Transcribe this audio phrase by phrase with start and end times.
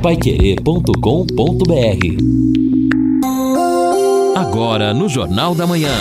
[0.00, 0.90] paiquerê.com.br
[4.34, 5.92] Agora no Jornal da Manhã.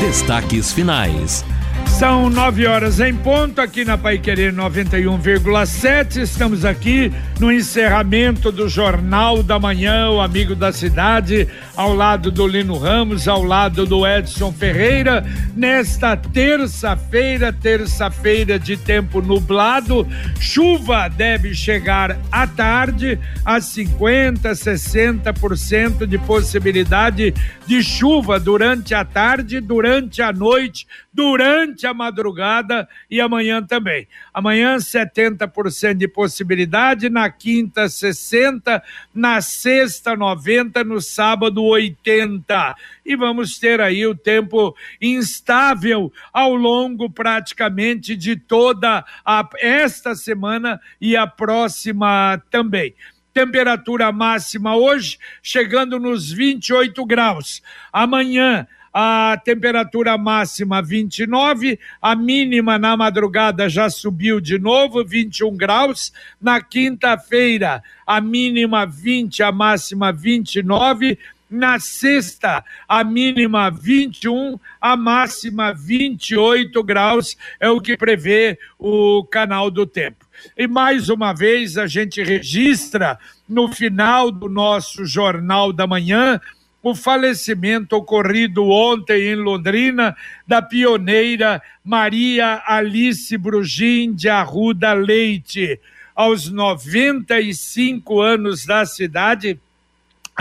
[0.00, 1.44] Destaques finais.
[1.86, 6.22] São nove horas em ponto aqui na Pai Querer 91,7.
[6.22, 12.46] Estamos aqui no encerramento do Jornal da Manhã, o Amigo da Cidade, ao lado do
[12.46, 15.24] Lino Ramos, ao lado do Edson Ferreira,
[15.56, 20.06] nesta terça-feira, terça-feira de tempo nublado.
[20.38, 27.32] Chuva deve chegar à tarde, a 50, 60% de possibilidade
[27.66, 34.06] de chuva durante a tarde, durante a noite, durante a madrugada e amanhã também.
[34.34, 38.82] Amanhã 70% de possibilidade, na quinta 60,
[39.14, 42.74] na sexta 90, no sábado 80.
[43.04, 50.80] E vamos ter aí o tempo instável ao longo praticamente de toda a, esta semana
[51.00, 52.94] e a próxima também
[53.32, 57.62] temperatura máxima hoje chegando nos 28 graus.
[57.92, 66.12] Amanhã a temperatura máxima 29, a mínima na madrugada já subiu de novo, 21 graus.
[66.40, 71.18] Na quinta-feira, a mínima 20, a máxima 29.
[71.48, 79.68] Na sexta, a mínima 21, a máxima 28 graus, é o que prevê o canal
[79.68, 80.24] do tempo.
[80.56, 86.40] E mais uma vez a gente registra no final do nosso Jornal da Manhã
[86.82, 95.78] o falecimento ocorrido ontem em Londrina da pioneira Maria Alice Brugim de Arruda Leite.
[96.14, 99.58] Aos 95 anos da cidade,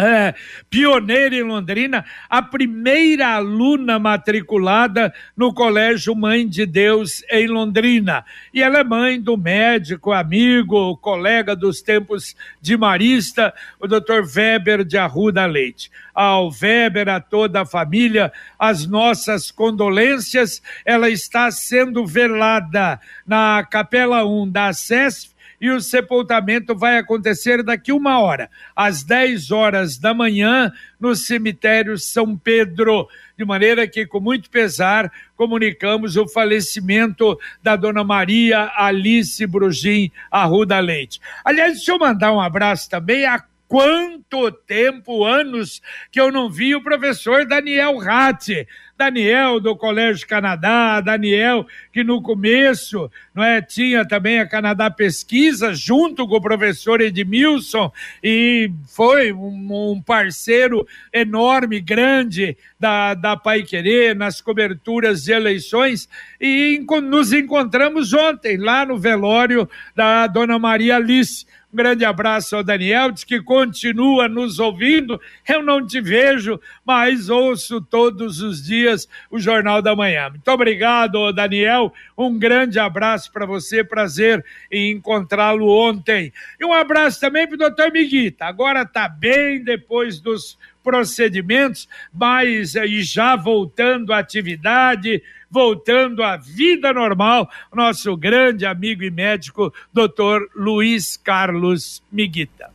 [0.01, 0.33] é,
[0.69, 8.25] pioneira em Londrina, a primeira aluna matriculada no Colégio Mãe de Deus em Londrina.
[8.53, 14.23] E ela é mãe do médico, amigo, colega dos tempos de Marista, o Dr.
[14.35, 15.91] Weber de Arruda Leite.
[16.13, 20.61] Ao Weber, a toda a família, as nossas condolências.
[20.85, 27.91] Ela está sendo velada na Capela 1 da SESF e o sepultamento vai acontecer daqui
[27.91, 33.07] uma hora, às 10 horas da manhã, no cemitério São Pedro.
[33.37, 40.79] De maneira que, com muito pesar, comunicamos o falecimento da dona Maria Alice Brugim Arruda
[40.79, 41.19] Leite.
[41.43, 45.79] Aliás, deixa eu mandar um abraço também a quanto tempo, anos,
[46.11, 48.67] que eu não vi o professor Daniel Ratti.
[48.99, 55.73] Daniel do Colégio Canadá, Daniel que no começo não é, tinha também a Canadá Pesquisa
[55.73, 57.89] junto com o professor Edmilson
[58.21, 66.09] e foi um, um parceiro enorme, grande da, da Pai Querer nas coberturas de eleições
[66.39, 72.63] e nos encontramos ontem lá no velório da Dona Maria Alice um grande abraço ao
[72.63, 75.21] Daniel, diz que continua nos ouvindo.
[75.47, 78.88] Eu não te vejo, mas ouço todos os dias
[79.29, 80.29] o Jornal da Manhã.
[80.29, 81.93] Muito obrigado, Daniel.
[82.17, 86.31] Um grande abraço para você, prazer em encontrá-lo ontem.
[86.59, 88.45] E um abraço também para o doutor Miguita.
[88.45, 96.93] Agora está bem depois dos procedimentos, mas e já voltando à atividade, voltando à vida
[96.93, 102.69] normal, nosso grande amigo e médico, doutor Luiz Carlos Miguita.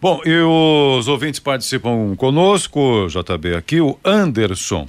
[0.00, 4.88] Bom, e os ouvintes participam conosco, JB aqui, o Anderson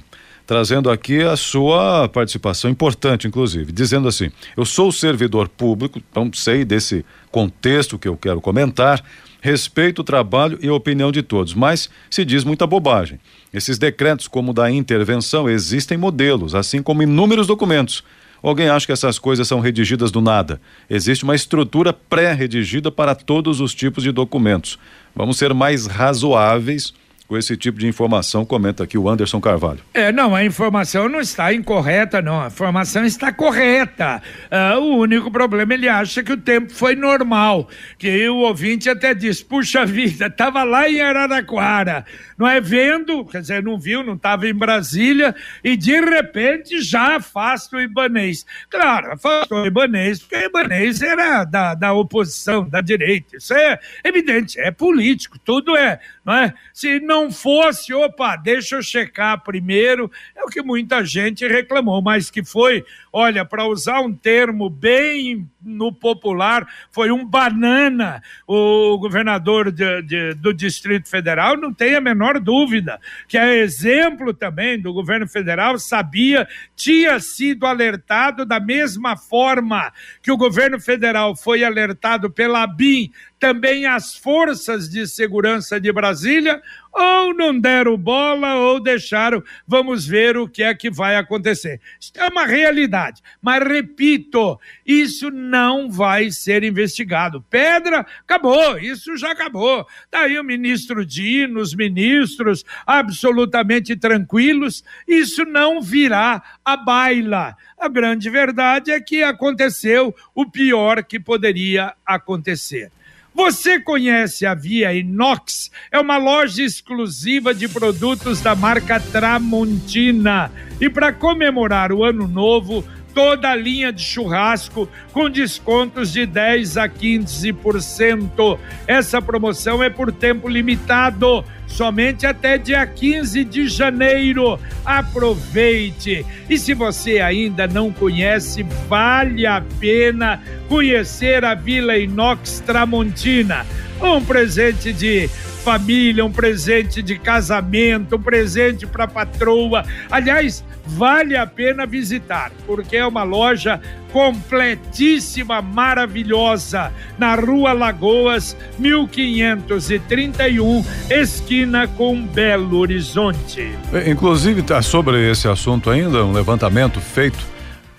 [0.50, 6.64] trazendo aqui a sua participação importante, inclusive, dizendo assim: eu sou servidor público, então sei
[6.64, 9.00] desse contexto que eu quero comentar,
[9.40, 13.20] respeito o trabalho e a opinião de todos, mas se diz muita bobagem.
[13.54, 18.02] Esses decretos, como da intervenção, existem modelos, assim como inúmeros documentos.
[18.42, 20.60] Alguém acha que essas coisas são redigidas do nada?
[20.88, 24.80] Existe uma estrutura pré-redigida para todos os tipos de documentos.
[25.14, 26.92] Vamos ser mais razoáveis
[27.30, 29.78] com esse tipo de informação, comenta aqui o Anderson Carvalho.
[29.94, 32.42] É, não, a informação não está incorreta, não.
[32.42, 34.20] A informação está correta.
[34.50, 37.68] Uh, o único problema, ele acha que o tempo foi normal.
[37.96, 42.04] Que o ouvinte até diz: puxa vida, estava lá em Araraquara,
[42.36, 47.14] não é vendo, quer dizer, não viu, não estava em Brasília, e de repente já
[47.14, 48.44] afasta o Ibanês.
[48.68, 53.36] Claro, afastou o Ibanês, porque o Ibanês era da, da oposição, da direita.
[53.36, 56.52] Isso é evidente, é político, tudo é, não é?
[56.72, 62.00] Se não não fosse, opa, deixa eu checar primeiro, é o que muita gente reclamou,
[62.00, 68.98] mas que foi, olha, para usar um termo bem no popular, foi um banana o
[68.98, 72.98] governador de, de, do Distrito Federal, não tem a menor dúvida,
[73.28, 79.92] que é exemplo também do governo federal, sabia, tinha sido alertado da mesma forma
[80.22, 83.10] que o governo federal foi alertado pela BIM
[83.40, 86.60] também as forças de segurança de Brasília
[86.92, 89.42] ou não deram bola ou deixaram.
[89.66, 91.80] Vamos ver o que é que vai acontecer.
[91.98, 92.99] Isso é uma realidade.
[93.40, 97.44] Mas repito, isso não vai ser investigado.
[97.48, 99.86] Pedra, acabou, isso já acabou.
[100.10, 107.56] Daí tá o ministro Dino, os ministros absolutamente tranquilos, isso não virá a baila.
[107.78, 112.90] A grande verdade é que aconteceu o pior que poderia acontecer.
[113.34, 115.70] Você conhece a Via Inox?
[115.90, 120.50] É uma loja exclusiva de produtos da marca Tramontina.
[120.80, 122.84] E para comemorar o ano novo,
[123.14, 128.58] toda a linha de churrasco com descontos de 10 a 15%.
[128.86, 134.58] Essa promoção é por tempo limitado, somente até dia 15 de janeiro.
[134.84, 136.26] Aproveite!
[136.48, 143.64] E se você ainda não conhece, vale a pena conhecer a Vila Inox Tramontina.
[144.02, 145.28] Um presente de
[145.60, 149.84] família, um presente de casamento, um presente para patroa.
[150.10, 153.80] Aliás, vale a pena visitar, porque é uma loja
[154.12, 163.72] completíssima, maravilhosa, na Rua Lagoas, 1531, esquina com Belo Horizonte.
[164.06, 167.50] Inclusive, tá sobre esse assunto ainda, um levantamento feito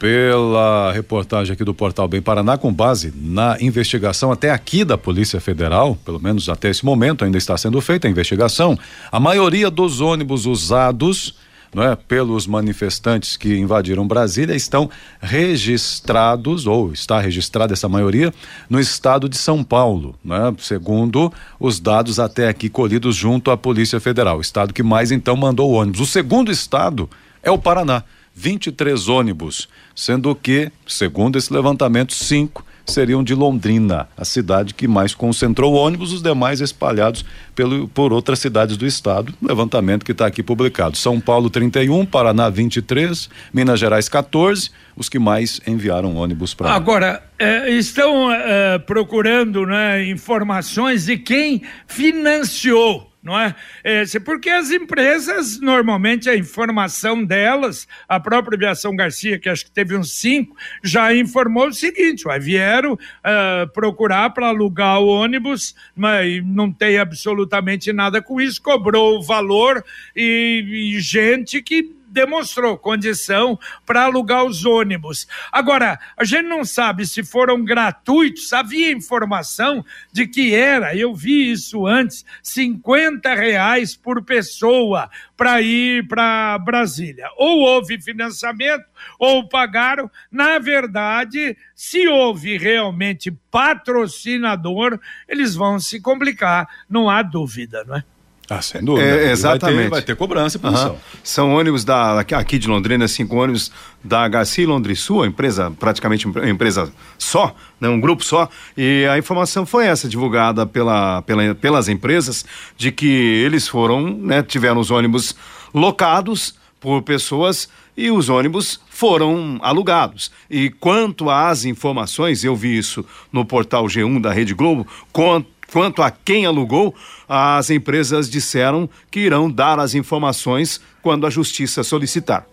[0.02, 5.40] pela reportagem aqui do Portal Bem Paraná, com base na investigação até aqui da Polícia
[5.40, 8.76] Federal, pelo menos até esse momento ainda está sendo feita a investigação,
[9.12, 11.36] a maioria dos ônibus usados
[11.74, 14.90] não é, pelos manifestantes que invadiram Brasília estão
[15.22, 18.34] registrados, ou está registrada essa maioria,
[18.70, 24.00] no estado de São Paulo, né, segundo os dados até aqui colhidos junto à Polícia
[24.00, 24.42] Federal.
[24.42, 26.02] Estado que mais então mandou ônibus.
[26.02, 27.10] O segundo estado
[27.42, 28.04] é o Paraná.
[28.34, 35.14] 23 ônibus, sendo que, segundo esse levantamento, cinco seriam de Londrina, a cidade que mais
[35.14, 39.34] concentrou ônibus, os demais espalhados pelo, por outras cidades do estado.
[39.42, 40.98] Levantamento que está aqui publicado.
[40.98, 46.72] São Paulo 31, Paraná 23, Minas Gerais 14, os que mais enviaram ônibus para.
[46.72, 53.56] Agora, eh, estão eh, procurando né, informações de quem financiou não é?
[53.84, 54.04] é?
[54.26, 59.96] Porque as empresas, normalmente, a informação delas, a própria Aviação Garcia, que acho que teve
[59.96, 66.72] uns cinco, já informou o seguinte: vieram uh, procurar para alugar o ônibus, mas não
[66.72, 69.84] tem absolutamente nada com isso, cobrou o valor
[70.16, 75.28] e, e gente que demonstrou condição para alugar os ônibus.
[75.52, 81.52] Agora, a gente não sabe se foram gratuitos, havia informação de que era, eu vi
[81.52, 87.28] isso antes, 50 reais por pessoa para ir para Brasília.
[87.38, 88.86] Ou houve financiamento,
[89.18, 90.10] ou pagaram.
[90.32, 98.04] Na verdade, se houve realmente patrocinador, eles vão se complicar, não há dúvida, não é?
[98.50, 99.08] Ah, sem dúvida.
[99.08, 99.76] É, exatamente.
[99.76, 100.92] Vai ter, vai ter cobrança e punição.
[100.92, 100.98] Uhum.
[101.24, 103.72] São ônibus da, aqui de Londrina, cinco ônibus
[104.04, 108.50] da Garcia Londrisul, empresa, praticamente empresa só, né, um grupo só.
[108.76, 112.46] E a informação foi essa, divulgada pela, pela, pelas empresas,
[112.76, 115.34] de que eles foram, né, tiveram os ônibus
[115.74, 120.32] locados por pessoas e os ônibus foram alugados.
[120.50, 126.02] E quanto às informações, eu vi isso no portal G1 da Rede Globo, quanto Quanto
[126.02, 126.94] a quem alugou,
[127.28, 132.46] as empresas disseram que irão dar as informações quando a justiça solicitar.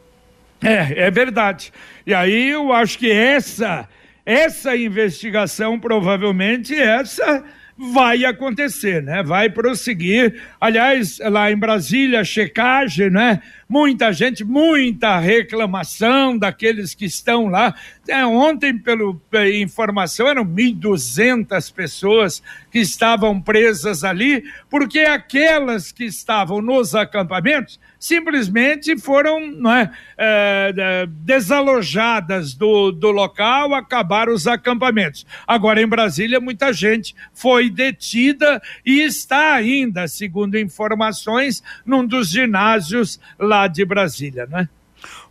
[0.63, 1.73] É, é verdade.
[2.07, 3.89] E aí eu acho que essa
[4.25, 7.43] essa investigação provavelmente essa
[7.79, 9.23] vai acontecer, né?
[9.23, 10.43] Vai prosseguir.
[10.61, 13.41] Aliás, lá em Brasília, checagem, né?
[13.69, 17.73] Muita gente, muita reclamação daqueles que estão lá.
[18.09, 19.21] É, ontem, pelo
[19.55, 22.43] informação, eram 1.200 pessoas
[22.73, 31.07] que estavam presas ali, porque aquelas que estavam nos acampamentos simplesmente foram não é, é,
[31.07, 35.27] desalojadas do, do local, acabaram os acampamentos.
[35.47, 43.19] Agora, em Brasília, muita gente foi detida e está ainda, segundo informações, num dos ginásios
[43.39, 44.69] lá de Brasília, não é?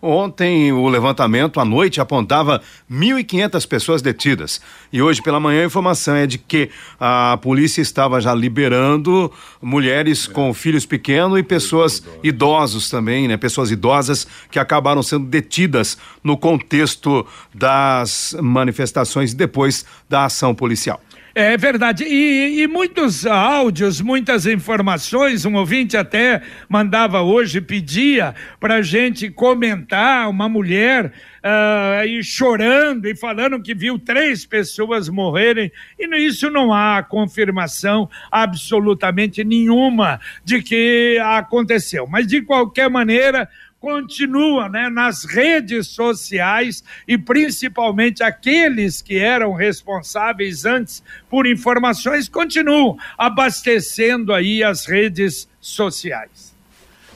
[0.01, 4.61] Ontem o levantamento à noite apontava 1.500 pessoas detidas.
[4.93, 6.69] E hoje pela manhã a informação é de que
[6.99, 9.31] a polícia estava já liberando
[9.61, 13.37] mulheres com filhos pequenos e pessoas idosos também, né?
[13.37, 21.01] Pessoas idosas que acabaram sendo detidas no contexto das manifestações depois da ação policial.
[21.39, 22.03] É verdade.
[22.03, 25.45] E, e, muitos áudios, muitas informações.
[25.45, 31.13] Um ouvinte até mandava hoje, pedia para gente comentar uma mulher
[31.43, 38.09] uh, e chorando e falando que viu três pessoas morrerem, e isso não há confirmação
[38.31, 42.07] absolutamente nenhuma de que aconteceu.
[42.07, 43.47] Mas, de qualquer maneira,
[43.79, 52.97] continua né, nas redes sociais e principalmente aqueles que eram responsáveis antes por informações continuam
[53.17, 56.55] abastecendo aí as redes sociais.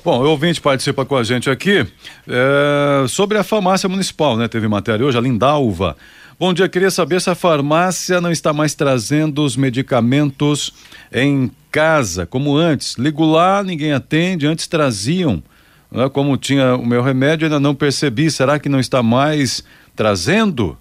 [0.04, 1.86] Bom, o ouvinte participa com a gente aqui
[2.28, 4.48] é, sobre a farmácia municipal, né?
[4.48, 5.96] Teve matéria hoje, a Lindalva.
[6.40, 10.74] Bom dia, queria saber se a farmácia não está mais trazendo os medicamentos
[11.14, 12.96] em casa, como antes.
[12.98, 15.44] Ligo lá, ninguém atende, antes traziam.
[15.92, 16.08] Né?
[16.10, 18.32] Como tinha o meu remédio, ainda não percebi.
[18.32, 19.64] Será que não está mais
[19.96, 20.78] trazendo?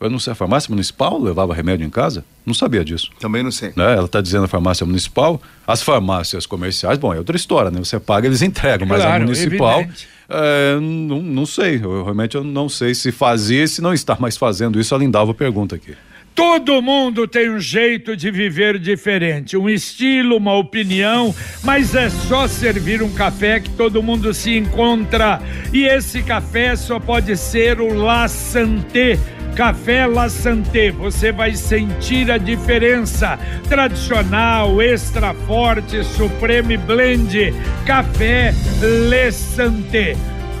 [0.00, 2.24] Eu não sei, a farmácia municipal levava remédio em casa?
[2.46, 3.10] Não sabia disso.
[3.18, 3.72] Também não sei.
[3.74, 3.94] Né?
[3.94, 5.42] Ela está dizendo a farmácia municipal.
[5.66, 7.78] As farmácias comerciais, bom, é outra história, né?
[7.80, 9.84] Você paga, eles entregam, mas a municipal,
[10.28, 11.76] é, não, não sei.
[11.82, 14.94] Eu, realmente eu não sei se fazia e se não está mais fazendo isso.
[14.94, 15.96] A Lindalva pergunta aqui.
[16.38, 22.46] Todo mundo tem um jeito de viver diferente, um estilo, uma opinião, mas é só
[22.46, 25.42] servir um café que todo mundo se encontra.
[25.72, 29.18] E esse café só pode ser o La Santé
[29.56, 33.36] Café La Santé, você vai sentir a diferença.
[33.68, 37.52] Tradicional, extra forte, Supreme Blend,
[37.84, 40.16] Café Le Santé.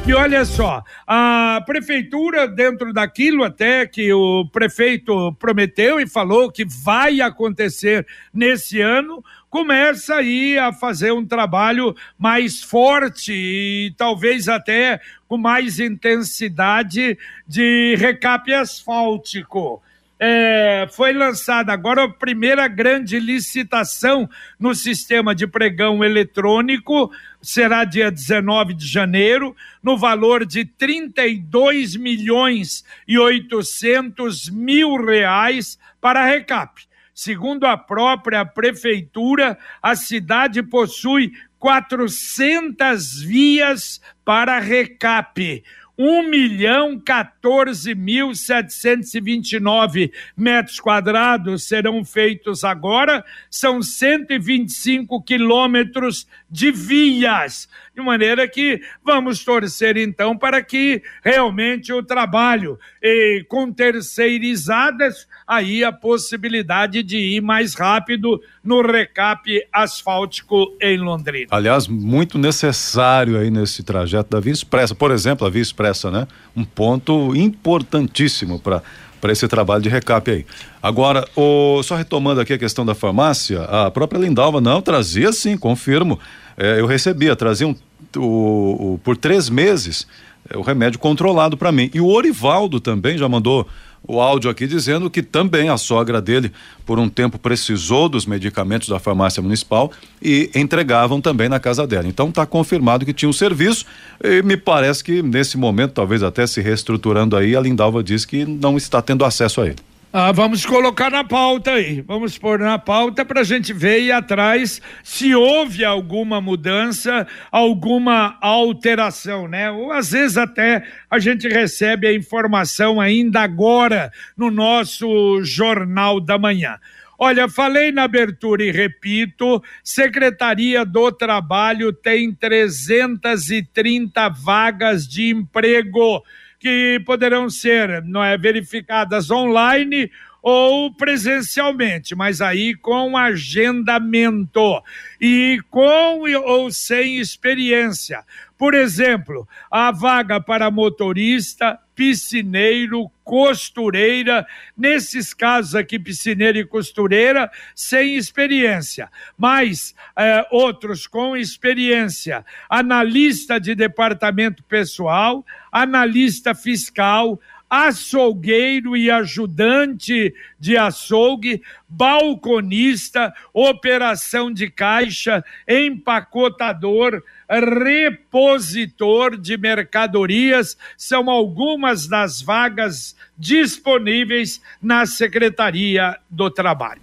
[0.06, 6.64] E olha só, a prefeitura, dentro daquilo até que o prefeito prometeu e falou que
[6.64, 14.98] vai acontecer nesse ano, começa aí a fazer um trabalho mais forte e talvez até
[15.26, 19.82] com mais intensidade de recape asfáltico.
[20.20, 24.28] É, foi lançada agora a primeira grande licitação
[24.58, 32.84] no sistema de pregão eletrônico, será dia 19 de janeiro, no valor de 32 milhões
[33.06, 36.86] e 800 mil reais para recap.
[37.14, 45.64] Segundo a própria prefeitura, a cidade possui 400 vias para recape.
[45.98, 57.68] 1 milhão 14 mil 729 metros quadrados serão feitos agora, são 125 quilômetros de vias,
[57.94, 65.82] de maneira que vamos torcer então para que realmente o trabalho e com terceirizadas aí
[65.82, 71.48] a possibilidade de ir mais rápido no recap asfáltico em Londrina.
[71.50, 76.26] Aliás, muito necessário aí nesse trajeto da Via Expressa, por exemplo, a Via Expressa, né?
[76.56, 78.82] Um ponto importantíssimo para
[79.20, 80.46] para esse trabalho de recap aí.
[80.80, 85.56] Agora, o, só retomando aqui a questão da farmácia, a própria Lindalva não trazia sim,
[85.56, 86.20] confirmo.
[86.56, 87.74] É, eu recebia, trazia um,
[88.16, 90.06] o, o, por três meses
[90.48, 91.90] é, o remédio controlado para mim.
[91.92, 93.66] E o Orivaldo também já mandou
[94.06, 96.52] o áudio aqui dizendo que também a sogra dele,
[96.86, 102.06] por um tempo, precisou dos medicamentos da farmácia municipal e entregavam também na casa dela.
[102.06, 103.84] Então está confirmado que tinha um serviço
[104.22, 108.44] e me parece que nesse momento, talvez até se reestruturando aí, a Lindalva diz que
[108.44, 109.87] não está tendo acesso a ele.
[110.10, 112.00] Ah, vamos colocar na pauta aí.
[112.00, 118.38] Vamos pôr na pauta para a gente ver e atrás se houve alguma mudança, alguma
[118.40, 119.70] alteração, né?
[119.70, 126.38] Ou às vezes até a gente recebe a informação ainda agora no nosso Jornal da
[126.38, 126.78] Manhã.
[127.18, 136.22] Olha, falei na abertura e repito: Secretaria do Trabalho tem 330 vagas de emprego
[136.58, 140.10] que poderão ser não é, verificadas online
[140.42, 144.82] ou presencialmente, mas aí com agendamento
[145.20, 148.24] e com ou sem experiência.
[148.56, 154.44] Por exemplo, a vaga para motorista, piscineiro, costureira,
[154.76, 163.76] nesses casos aqui, piscineira e costureira, sem experiência, mas é, outros com experiência, analista de
[163.76, 167.38] departamento pessoal, analista fiscal,
[167.68, 182.06] açougueiro e ajudante de açougue, balconista, operação de caixa, empacotador, repositor de mercadorias são algumas
[182.06, 187.00] das vagas disponíveis na Secretaria do Trabalho.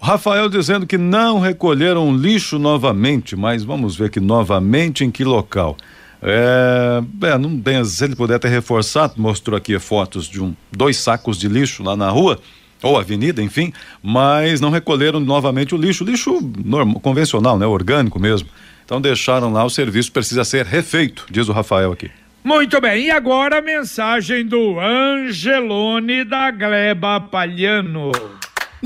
[0.00, 5.76] Rafael dizendo que não recolheram lixo novamente, mas vamos ver que novamente em que local.
[6.22, 10.96] É, é, não tem, se ele puder ter reforçado, mostrou aqui fotos de um, dois
[10.96, 12.38] sacos de lixo lá na rua,
[12.82, 18.48] ou avenida, enfim, mas não recolheram novamente o lixo, lixo normal, convencional, né, orgânico mesmo.
[18.84, 22.10] Então deixaram lá, o serviço precisa ser refeito, diz o Rafael aqui.
[22.44, 28.12] Muito bem, e agora a mensagem do Angelone da Gleba Palhano.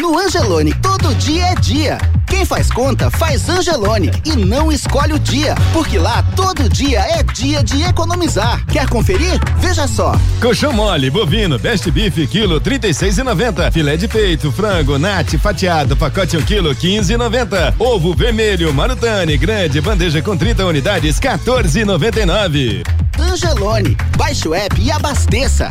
[0.00, 1.98] No Angelone, todo dia é dia.
[2.26, 7.22] Quem faz conta, faz Angelone e não escolhe o dia, porque lá todo dia é
[7.22, 8.64] dia de economizar.
[8.64, 9.38] Quer conferir?
[9.58, 10.18] Veja só.
[10.40, 13.70] Colchão mole, bovino, best beef, quilo trinta e seis e noventa.
[13.70, 17.74] Filé de peito, frango, nate, fatiado, pacote um quilo quinze e noventa.
[17.78, 22.82] Ovo vermelho, marutane, grande, bandeja com 30 unidades, 14,99.
[23.18, 25.68] Angelone, baixe o app e abasteça.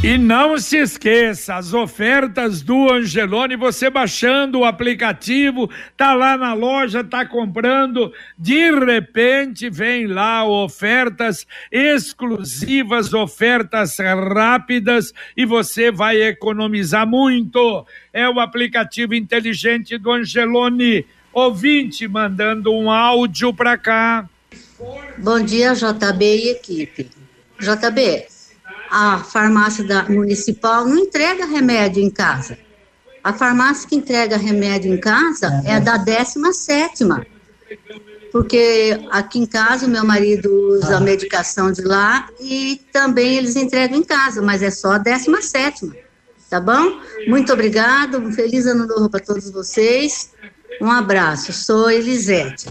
[0.00, 6.54] E não se esqueça, as ofertas do Angelone, você baixando o aplicativo, tá lá na
[6.54, 17.04] loja, tá comprando, de repente vem lá ofertas exclusivas, ofertas rápidas e você vai economizar
[17.04, 17.84] muito.
[18.12, 21.04] É o aplicativo inteligente do Angelone.
[21.32, 24.28] Ouvinte mandando um áudio para cá.
[25.18, 27.10] Bom dia, JB e equipe.
[27.58, 28.37] JB,
[28.90, 32.58] a farmácia da municipal não entrega remédio em casa.
[33.22, 37.04] A farmácia que entrega remédio em casa é a da 17
[38.30, 43.56] porque aqui em casa o meu marido usa a medicação de lá e também eles
[43.56, 46.08] entregam em casa, mas é só a 17
[46.48, 47.00] tá bom?
[47.26, 50.30] Muito obrigado, um feliz ano novo para todos vocês.
[50.80, 52.68] Um abraço, sou Elisete.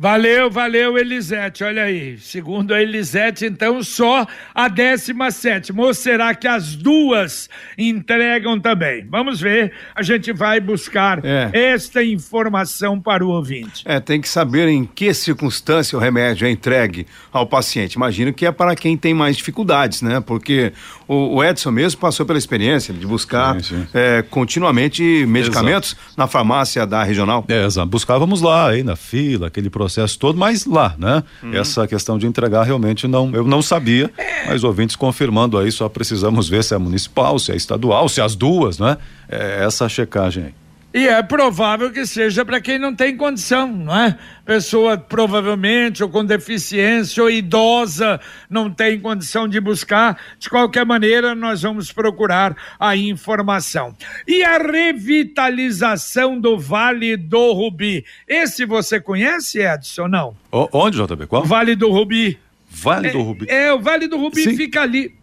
[0.00, 1.64] Valeu, valeu, Elisete.
[1.64, 2.18] Olha aí.
[2.18, 4.24] Segundo a Elisete, então, só
[4.54, 5.72] a 17.
[5.76, 9.04] Ou será que as duas entregam também?
[9.10, 9.72] Vamos ver.
[9.96, 11.50] A gente vai buscar é.
[11.52, 13.82] esta informação para o ouvinte.
[13.84, 17.94] É, tem que saber em que circunstância o remédio é entregue ao paciente.
[17.94, 20.20] Imagino que é para quem tem mais dificuldades, né?
[20.20, 20.72] Porque
[21.08, 23.86] o, Edson mesmo passou pela experiência de buscar sim, sim.
[23.92, 26.12] É, continuamente medicamentos exato.
[26.16, 27.44] na farmácia da regional.
[27.48, 27.88] É, exato.
[27.88, 31.24] Buscávamos lá, aí na fila, aquele processo processo todo, mas lá, né?
[31.42, 31.54] Uhum.
[31.54, 34.10] Essa questão de entregar realmente não, eu não sabia,
[34.46, 38.24] mas ouvintes confirmando aí, só precisamos ver se é municipal, se é estadual, se é
[38.24, 38.98] as duas, né?
[39.28, 40.54] É essa checagem aí.
[40.92, 44.18] E é provável que seja para quem não tem condição, não é?
[44.42, 50.18] Pessoa provavelmente ou com deficiência ou idosa não tem condição de buscar.
[50.38, 53.94] De qualquer maneira, nós vamos procurar a informação.
[54.26, 58.02] E a revitalização do Vale do Rubi.
[58.26, 60.08] Esse você conhece, Edson?
[60.08, 60.34] Não?
[60.50, 61.26] O, onde, JB?
[61.26, 61.44] Qual?
[61.44, 62.38] Vale do Rubi.
[62.70, 63.46] Vale é, do Rubi.
[63.50, 64.56] É, o Vale do Rubi sim.
[64.56, 65.14] fica ali.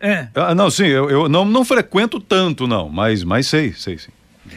[0.00, 0.26] É.
[0.34, 4.10] Ah, não, sim, eu, eu não, não frequento tanto, não, mas, mas sei, sei, sim.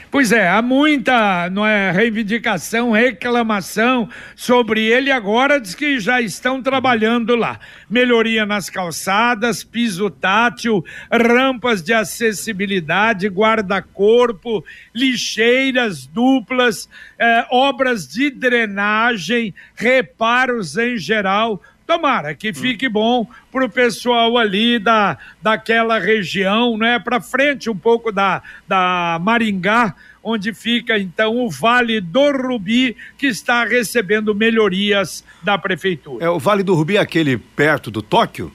[0.10, 5.12] Pois é, há muita não é, reivindicação, reclamação sobre ele.
[5.12, 7.60] Agora diz que já estão trabalhando lá.
[7.88, 19.54] Melhoria nas calçadas, piso tátil, rampas de acessibilidade, guarda-corpo, lixeiras duplas, eh, obras de drenagem,
[19.76, 26.98] reparos em geral Tomara que fique bom para o pessoal ali da, daquela região, né?
[26.98, 29.93] Para frente um pouco da, da Maringá,
[30.24, 36.26] onde fica então o Vale do Rubi, que está recebendo melhorias da prefeitura.
[36.26, 38.52] É o Vale do Rubi, é aquele perto do Tóquio?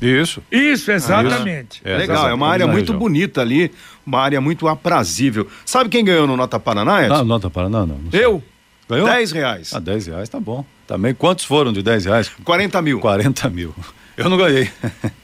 [0.00, 0.42] Isso.
[0.50, 1.82] Isso, exatamente.
[1.84, 3.70] É, Legal, é uma área muito bonita ali,
[4.06, 5.46] uma área muito aprazível.
[5.66, 7.18] Sabe quem ganhou no Nota Paraná, Edson?
[7.18, 7.98] Não, Nota Paraná não.
[7.98, 8.42] não Eu.
[8.90, 9.08] Ganhou?
[9.08, 9.72] 10 reais.
[9.72, 10.64] Ah, 10 reais tá bom.
[10.86, 12.28] Também, quantos foram de 10 reais?
[12.42, 12.98] 40 mil.
[12.98, 13.74] 40 mil.
[14.16, 14.68] Eu não ganhei.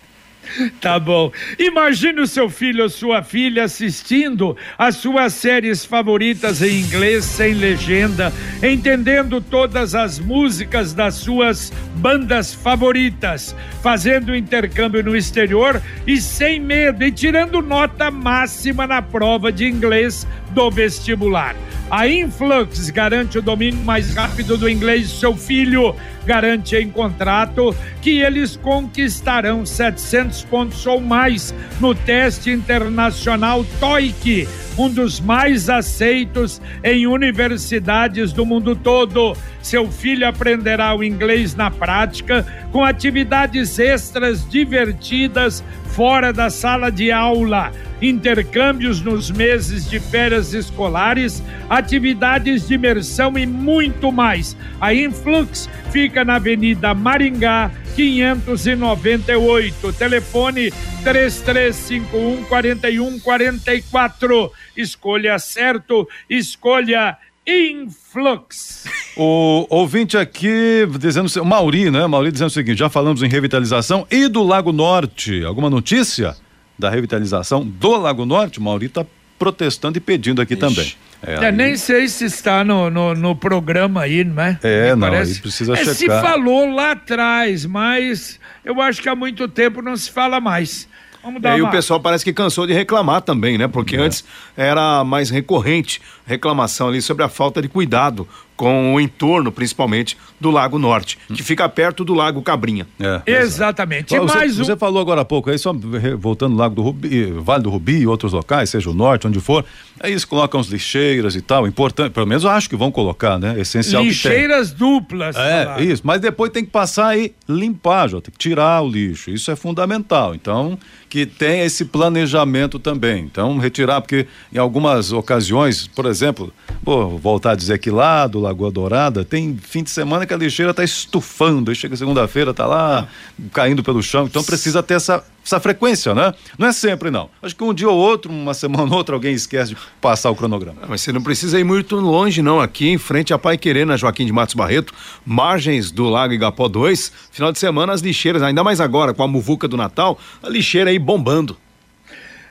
[0.80, 1.32] Tá bom.
[1.58, 7.54] Imagine o seu filho ou sua filha assistindo as suas séries favoritas em inglês sem
[7.54, 16.60] legenda, entendendo todas as músicas das suas bandas favoritas, fazendo intercâmbio no exterior e sem
[16.60, 21.56] medo e tirando nota máxima na prova de inglês do vestibular.
[21.88, 25.94] A Influx garante o domínio mais rápido do inglês do seu filho.
[26.26, 34.90] Garante em contrato que eles conquistarão 700 pontos ou mais no teste internacional TOEIC, um
[34.90, 39.36] dos mais aceitos em universidades do mundo todo.
[39.62, 47.12] Seu filho aprenderá o inglês na prática, com atividades extras divertidas fora da sala de
[47.12, 54.56] aula intercâmbios nos meses de férias escolares, atividades de imersão e muito mais.
[54.80, 59.92] A Influx fica na Avenida Maringá, 598.
[59.94, 60.70] Telefone
[61.02, 64.52] 3351 4144.
[64.76, 68.84] Escolha certo, escolha Influx.
[69.18, 72.06] O ouvinte aqui dizendo, Mauri, né?
[72.06, 75.42] Mauri dizendo o seguinte: já falamos em revitalização e do Lago Norte.
[75.42, 76.36] Alguma notícia?
[76.78, 79.04] Da revitalização do Lago Norte, o Mauri está
[79.38, 80.60] protestando e pedindo aqui Ixi.
[80.60, 80.94] também.
[81.22, 84.58] É, nem sei se está no, no, no programa aí, não é?
[84.62, 85.32] É, Me não, parece.
[85.32, 85.94] aí precisa é, checar.
[85.94, 90.86] Se falou lá atrás, mas eu acho que há muito tempo não se fala mais.
[91.22, 91.68] Vamos dar E aí uma...
[91.68, 93.66] o pessoal parece que cansou de reclamar também, né?
[93.66, 94.24] Porque antes
[94.56, 100.50] era mais recorrente reclamação ali sobre a falta de cuidado com o entorno, principalmente, do
[100.50, 102.86] Lago Norte, que fica perto do Lago Cabrinha.
[102.98, 104.14] É, Exatamente.
[104.14, 104.64] E Você, mais um.
[104.64, 105.72] você falou agora há pouco aí, só
[106.18, 109.40] voltando no Lago do Rubi, Vale do Rubi e outros locais, seja o norte, onde
[109.40, 109.64] for,
[110.00, 113.38] aí eles colocam as lixeiras e tal, importante, pelo menos eu acho que vão colocar,
[113.38, 113.58] né?
[113.60, 114.14] Essencial que tem.
[114.32, 115.36] Lixeiras duplas.
[115.36, 119.30] É, isso, mas depois tem que passar e limpar, já tem que tirar o lixo.
[119.30, 120.34] Isso é fundamental.
[120.34, 123.24] Então, que tenha esse planejamento também.
[123.24, 128.38] Então, retirar, porque em algumas ocasiões, por exemplo, vou voltar a dizer que lá do
[128.46, 132.66] Lagoa Dourada, tem fim de semana que a lixeira está estufando, aí chega segunda-feira, tá
[132.66, 133.08] lá
[133.52, 134.26] caindo pelo chão.
[134.26, 136.32] Então precisa ter essa, essa frequência, né?
[136.58, 137.28] Não é sempre, não.
[137.42, 140.36] Acho que um dia ou outro, uma semana ou outra, alguém esquece de passar o
[140.36, 140.78] cronograma.
[140.82, 142.60] Ah, Mas você não precisa ir muito longe, não.
[142.60, 146.68] Aqui em frente a Pai Querer, na Joaquim de Matos Barreto, margens do Lago Igapó
[146.68, 150.48] 2, final de semana as lixeiras, ainda mais agora com a muvuca do Natal, a
[150.48, 151.56] lixeira aí bombando.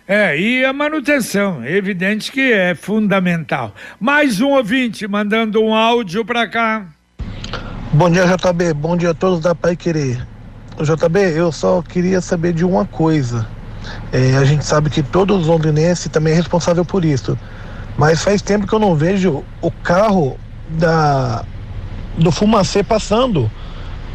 [0.08, 3.74] É, e a manutenção, é evidente que é fundamental.
[4.00, 6.86] Mais um ouvinte mandando um áudio para cá.
[7.92, 8.74] Bom dia, JB.
[8.76, 10.24] Bom dia a todos da Pai Querer.
[10.80, 13.48] JB, eu só queria saber de uma coisa.
[14.12, 17.36] É, a gente sabe que todos londrinenses também é responsável por isso.
[17.98, 20.38] Mas faz tempo que eu não vejo o carro
[20.70, 21.44] da
[22.16, 23.50] do Fumacê passando,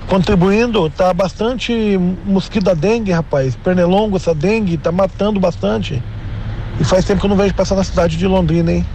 [0.07, 0.89] contribuindo.
[0.91, 3.57] Tá bastante mosquito da dengue, rapaz.
[3.57, 6.03] Pernilongo, essa dengue, tá matando bastante.
[6.81, 8.87] E faz tempo que eu não vejo passar na cidade de Londrina, hein?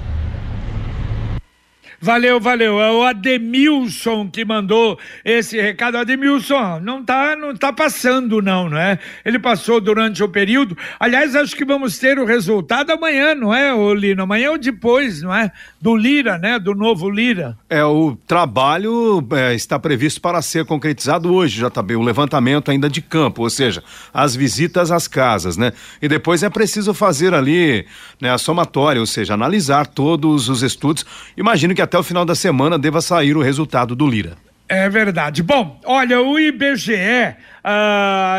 [2.06, 2.80] Valeu, valeu.
[2.80, 5.98] É o Ademilson que mandou esse recado.
[5.98, 9.00] Ademilson, não tá, não tá passando não, não é?
[9.26, 10.78] Ele passou durante o período.
[11.00, 14.22] Aliás, acho que vamos ter o resultado amanhã, não é, Lino?
[14.22, 15.52] Amanhã ou depois, não é?
[15.82, 16.60] Do Lira, né?
[16.60, 17.58] Do novo Lira.
[17.68, 23.02] É, o trabalho é, está previsto para ser concretizado hoje, JB, o levantamento ainda de
[23.02, 25.74] campo, ou seja, as visitas às casas, né?
[26.00, 27.84] E depois é preciso fazer ali
[28.22, 31.04] né, a somatória, ou seja, analisar todos os estudos.
[31.36, 34.38] Imagino que até o final da semana deva sair o resultado do Lira.
[34.68, 35.44] É verdade.
[35.44, 37.36] Bom, olha, o IBGE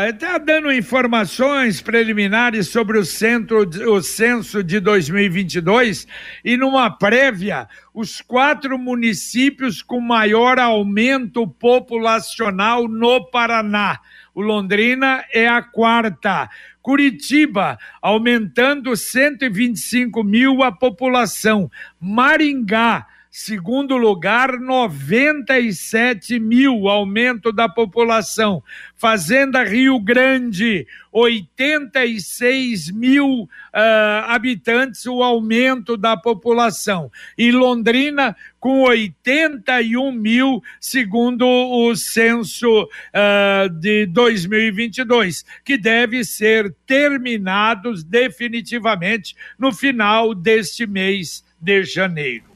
[0.09, 6.05] está dando informações preliminares sobre o, centro, o censo de 2022
[6.43, 13.97] e numa prévia, os quatro municípios com maior aumento populacional no Paraná.
[14.35, 16.49] O Londrina é a quarta.
[16.81, 21.71] Curitiba, aumentando 125 mil a população.
[21.99, 23.05] Maringá,
[23.39, 28.63] Segundo lugar, 97 mil aumento da população.
[28.95, 37.11] Fazenda Rio Grande, 86 mil ah, habitantes, o aumento da população.
[37.37, 48.03] E Londrina, com 81 mil, segundo o censo ah, de 2022, que deve ser terminados
[48.03, 52.46] definitivamente no final deste mês de janeiro.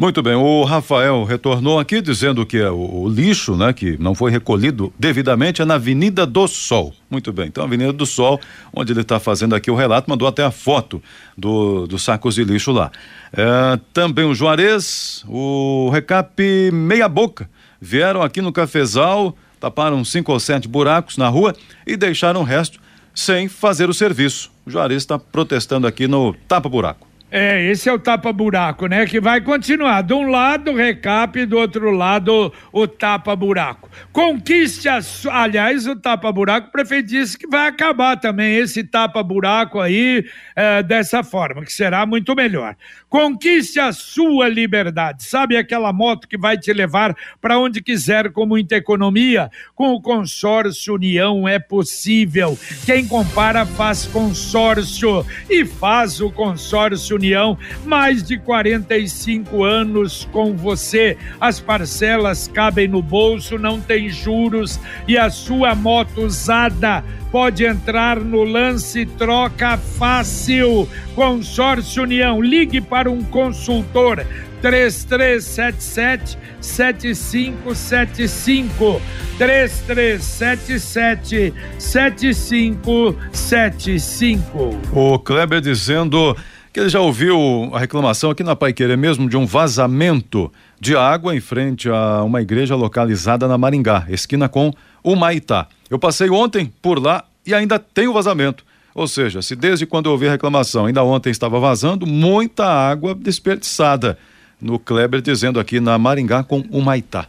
[0.00, 4.14] Muito bem, o Rafael retornou aqui dizendo que é o, o lixo, né, que não
[4.14, 6.94] foi recolhido devidamente, é na Avenida do Sol.
[7.10, 8.40] Muito bem, então Avenida do Sol,
[8.72, 11.02] onde ele está fazendo aqui o relato, mandou até a foto
[11.36, 12.92] do, dos sacos de lixo lá.
[13.32, 20.38] É, também o Juarez, o Recap Meia Boca, vieram aqui no Cafezal, taparam cinco ou
[20.38, 22.78] sete buracos na rua e deixaram o resto
[23.12, 24.48] sem fazer o serviço.
[24.64, 27.07] O Juarez está protestando aqui no Tapa Buraco.
[27.30, 29.04] É, esse é o tapa-buraco, né?
[29.04, 30.00] Que vai continuar.
[30.02, 33.90] De um lado, o recap, do outro lado, o tapa-buraco.
[34.12, 34.98] Conquiste a.
[35.30, 40.24] Aliás, o tapa-buraco, o prefeito disse que vai acabar também esse tapa-buraco aí
[40.56, 42.74] é, dessa forma, que será muito melhor.
[43.10, 45.24] Conquiste a sua liberdade.
[45.24, 49.50] Sabe aquela moto que vai te levar para onde quiser com muita economia?
[49.74, 52.58] Com o consórcio União é possível.
[52.86, 61.18] Quem compara faz consórcio e faz o consórcio União, mais de 45 anos com você.
[61.40, 68.18] As parcelas cabem no bolso, não tem juros e a sua moto usada pode entrar
[68.18, 70.88] no lance troca fácil.
[71.14, 74.24] Consórcio União, ligue para um consultor
[74.62, 79.02] 3377 7575
[79.38, 86.36] 3377 7575 O Kleber dizendo
[86.78, 90.48] que ele já ouviu a reclamação aqui na Paiqueira mesmo de um vazamento
[90.80, 95.66] de água em frente a uma igreja localizada na Maringá, esquina com o Maitá.
[95.90, 98.64] Eu passei ontem por lá e ainda tem o vazamento.
[98.94, 103.12] Ou seja, se desde quando eu ouvi a reclamação, ainda ontem estava vazando, muita água
[103.12, 104.16] desperdiçada.
[104.60, 107.26] No Kleber dizendo aqui na Maringá com o Maitá.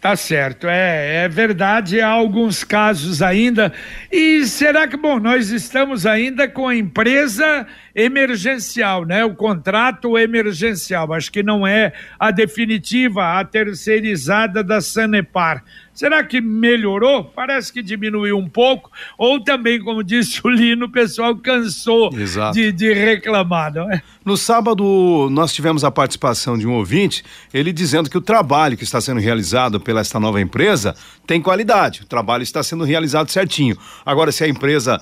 [0.00, 3.70] Tá certo, é, é verdade, há alguns casos ainda.
[4.10, 9.22] E será que, bom, nós estamos ainda com a empresa emergencial, né?
[9.26, 15.62] O contrato emergencial, acho que não é a definitiva, a terceirizada da Sanepar.
[16.00, 17.22] Será que melhorou?
[17.22, 22.08] Parece que diminuiu um pouco, ou também, como disse o Lino, o pessoal cansou
[22.54, 24.00] de, de, reclamar, não é?
[24.24, 28.82] No sábado, nós tivemos a participação de um ouvinte, ele dizendo que o trabalho que
[28.82, 33.76] está sendo realizado pela esta nova empresa tem qualidade, o trabalho está sendo realizado certinho.
[34.02, 34.98] Agora, se a empresa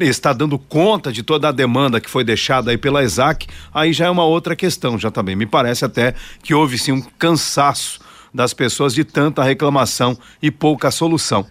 [0.00, 4.06] está dando conta de toda a demanda que foi deixada aí pela ESAC, aí já
[4.06, 5.36] é uma outra questão, já também.
[5.36, 8.00] Me parece até que houve sim um cansaço
[8.32, 11.46] das pessoas de tanta reclamação e pouca solução.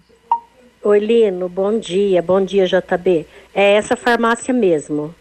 [0.84, 2.24] Oi, Lino, bom dia.
[2.24, 3.28] Bom dia, JB.
[3.54, 5.14] É essa farmácia mesmo.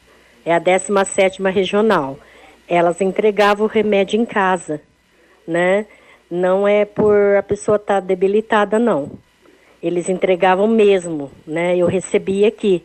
[0.42, 2.18] É a 17 regional.
[2.66, 4.81] Elas entregavam o remédio em casa,
[5.46, 5.85] né?
[6.31, 9.12] Não é por a pessoa estar tá debilitada, não.
[9.83, 11.77] Eles entregavam mesmo, né?
[11.77, 12.83] Eu recebia aqui.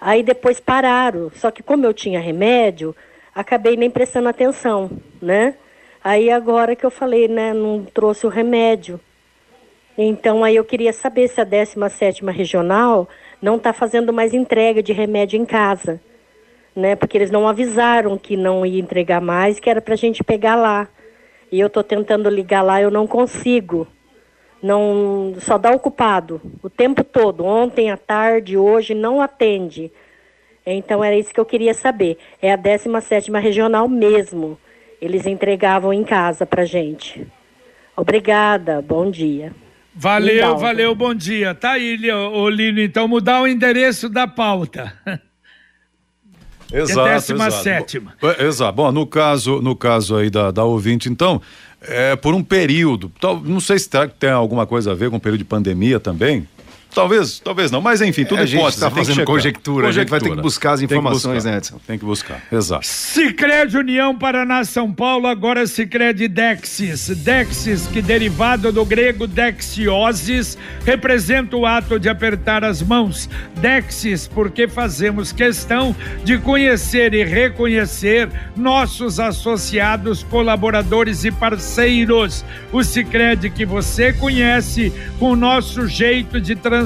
[0.00, 1.30] Aí depois pararam.
[1.34, 2.96] Só que como eu tinha remédio,
[3.34, 5.54] acabei nem prestando atenção, né?
[6.02, 7.52] Aí agora que eu falei, né?
[7.52, 8.98] Não trouxe o remédio.
[9.96, 13.08] Então, aí eu queria saber se a 17ª Regional
[13.42, 16.00] não está fazendo mais entrega de remédio em casa,
[16.74, 16.94] né?
[16.96, 20.54] Porque eles não avisaram que não ia entregar mais, que era para a gente pegar
[20.54, 20.88] lá.
[21.50, 23.86] E eu estou tentando ligar lá, eu não consigo.
[24.62, 27.44] Não, só dá ocupado o tempo todo.
[27.44, 29.90] Ontem à tarde, hoje não atende.
[30.64, 32.18] Então era isso que eu queria saber.
[32.40, 34.58] É a 17ª Regional mesmo.
[35.00, 37.26] Eles entregavam em casa para gente.
[37.96, 39.52] Obrigada, bom dia.
[39.94, 40.58] Valeu, Legal.
[40.58, 41.54] valeu, bom dia.
[41.54, 44.92] Tá aí, Olino, então mudar o endereço da pauta.
[46.72, 47.62] Exato, é décima exato.
[47.64, 48.14] sétima.
[48.38, 48.72] Exato.
[48.76, 51.42] Bom, no caso, no caso aí da, da ouvinte, então,
[51.82, 53.10] é por um período.
[53.44, 56.46] Não sei se tem alguma coisa a ver com o período de pandemia também.
[56.94, 59.26] Talvez, talvez não, mas enfim, tudo É, a gente está fazendo checar.
[59.26, 61.50] conjectura, a gente vai ter que buscar as informações, buscar.
[61.50, 61.80] né, Edson?
[61.86, 62.84] Tem que buscar, exato.
[62.86, 67.08] Sicredi União Paraná São Paulo, agora Sicredi Dexis.
[67.08, 73.28] Dexis, que derivado do grego dexiosis, representa o ato de apertar as mãos.
[73.56, 82.44] Dexis, porque fazemos questão de conhecer e reconhecer nossos associados, colaboradores e parceiros.
[82.72, 86.79] O Sicredi que você conhece com o nosso jeito de transformar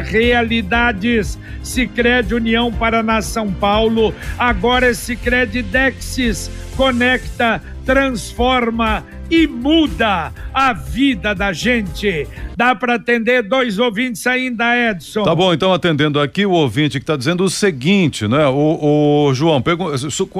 [0.00, 1.38] realidades.
[1.62, 11.34] Sicredi União Paraná São Paulo, agora é Sicredi Dexis, conecta, transforma e muda a vida
[11.34, 12.28] da gente.
[12.56, 15.22] Dá para atender dois ouvintes ainda, Edson?
[15.22, 18.46] Tá bom, então atendendo aqui o ouvinte que está dizendo o seguinte, né?
[18.48, 19.62] O, o João,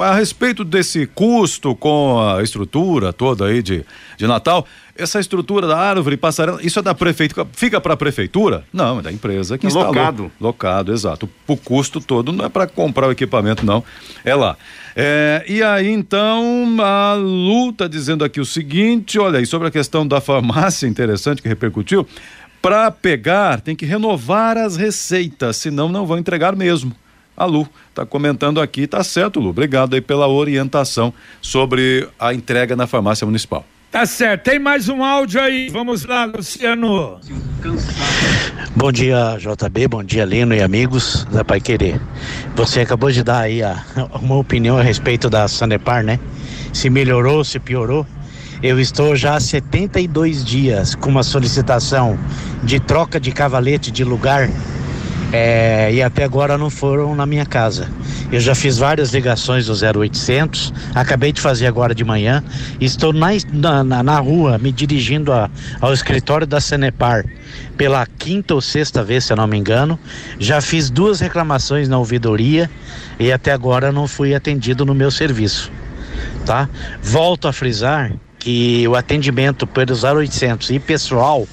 [0.02, 3.84] a respeito desse custo com a estrutura toda aí de,
[4.18, 8.64] de Natal, essa estrutura da árvore passarela, isso é da prefeitura, fica para a prefeitura?
[8.72, 9.88] Não, é da empresa que instalou.
[9.88, 10.32] locado.
[10.38, 11.28] Locado, exato.
[11.46, 13.82] O custo todo não é para comprar o equipamento, não.
[14.22, 14.56] É lá.
[14.94, 19.70] É, e aí, então, a Lu tá dizendo aqui o seguinte: olha aí, sobre a
[19.70, 22.06] questão da farmácia, interessante que repercutiu.
[22.60, 26.94] Para pegar, tem que renovar as receitas, senão não vão entregar mesmo.
[27.36, 29.48] A Lu está comentando aqui, tá certo, Lu.
[29.50, 33.66] Obrigado aí pela orientação sobre a entrega na farmácia municipal.
[33.92, 35.68] Tá certo, tem mais um áudio aí.
[35.68, 37.20] Vamos lá, Luciano.
[38.74, 42.00] Bom dia, JB, bom dia, Lino e amigos da Pai Querer.
[42.56, 43.84] Você acabou de dar aí a,
[44.18, 46.18] uma opinião a respeito da Sanepar, né?
[46.72, 48.06] Se melhorou, se piorou.
[48.62, 52.18] Eu estou já há 72 dias com uma solicitação
[52.62, 54.48] de troca de cavalete de lugar
[55.34, 57.90] é, e até agora não foram na minha casa.
[58.32, 62.42] Eu já fiz várias ligações do 0800, acabei de fazer agora de manhã.
[62.80, 63.28] Estou na,
[63.84, 65.50] na, na- rua me dirigindo a-
[65.82, 67.26] ao escritório da Senepar
[67.76, 69.98] pela quinta ou sexta vez, se eu não me engano.
[70.38, 72.70] Já fiz duas reclamações na ouvidoria
[73.20, 75.70] e até agora não fui atendido no meu serviço.
[76.46, 76.70] Tá?
[77.02, 81.46] Volto a frisar que o atendimento pelo 0800 e pessoal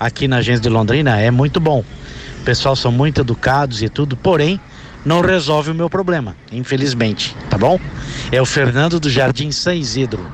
[0.00, 1.84] aqui na agência de Londrina é muito bom.
[2.40, 4.60] O pessoal são muito educados e tudo, porém
[5.04, 7.78] não resolve o meu problema, infelizmente, tá bom?
[8.32, 10.24] É o Fernando do Jardim São Isidro.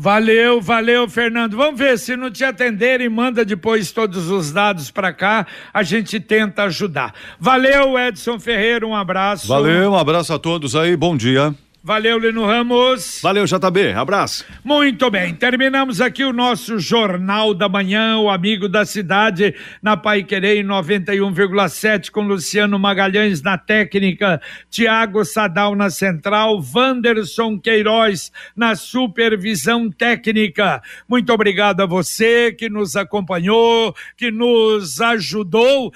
[0.00, 1.56] Valeu, valeu, Fernando.
[1.56, 6.20] Vamos ver se não te atenderem, manda depois todos os dados para cá, a gente
[6.20, 7.12] tenta ajudar.
[7.40, 9.48] Valeu, Edson Ferreira, um abraço.
[9.48, 11.52] Valeu, um abraço a todos aí, bom dia.
[11.88, 13.18] Valeu, Lino Ramos.
[13.22, 13.94] Valeu, JB.
[13.94, 14.44] Abraço.
[14.62, 20.22] Muito bem, terminamos aqui o nosso Jornal da Manhã, o amigo da cidade, na Pai
[20.22, 28.74] Querer em 91,7, com Luciano Magalhães na técnica, Tiago Sadal na central, Wanderson Queiroz na
[28.74, 30.82] supervisão técnica.
[31.08, 35.90] Muito obrigado a você que nos acompanhou, que nos ajudou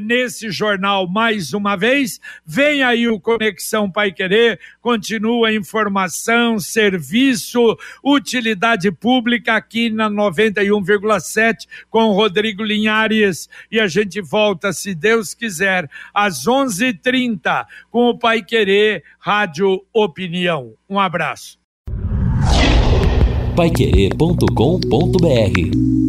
[0.00, 2.18] nesse jornal mais uma vez.
[2.46, 12.12] Vem aí o Conexão Pai Querer, continua informação, serviço, utilidade pública aqui na 91,7 com
[12.12, 13.48] Rodrigo Linhares.
[13.72, 20.74] E a gente volta, se Deus quiser, às 11:30 com o Pai Querer Rádio Opinião.
[20.86, 21.58] Um abraço.
[23.56, 26.03] Paiquerê.com.br